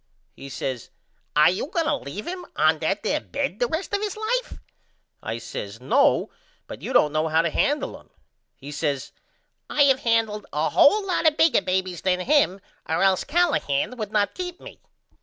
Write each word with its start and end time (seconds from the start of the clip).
He 0.35 0.49
says 0.49 0.89
Are 1.35 1.51
you 1.51 1.67
going 1.67 1.85
to 1.85 1.95
leave 1.95 2.25
him 2.25 2.43
on 2.55 2.79
that 2.79 3.03
there 3.03 3.19
bed 3.21 3.59
the 3.59 3.67
rest 3.67 3.93
of 3.93 4.01
his 4.01 4.17
life? 4.17 4.57
I 5.21 5.37
says 5.37 5.79
No 5.79 6.31
but 6.65 6.81
you 6.81 6.91
don't 6.91 7.11
know 7.13 7.27
how 7.27 7.43
to 7.43 7.51
handle 7.51 7.99
him. 7.99 8.09
He 8.55 8.71
says 8.71 9.11
I 9.69 9.83
have 9.83 9.99
handled 9.99 10.47
a 10.51 10.69
hole 10.71 11.05
lot 11.05 11.37
bigger 11.37 11.61
babys 11.61 12.01
than 12.01 12.21
him 12.21 12.61
or 12.89 13.03
else 13.03 13.23
Callahan 13.23 13.95
would 13.97 14.11
not 14.11 14.33
keep 14.33 14.59
me. 14.59 14.79